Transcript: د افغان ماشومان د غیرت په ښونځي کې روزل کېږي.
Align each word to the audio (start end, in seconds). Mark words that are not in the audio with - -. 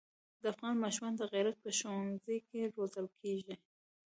د 0.41 0.43
افغان 0.53 0.75
ماشومان 0.83 1.13
د 1.17 1.21
غیرت 1.33 1.55
په 1.63 1.69
ښونځي 1.79 2.37
کې 2.47 2.71
روزل 2.75 3.07
کېږي. 3.19 3.55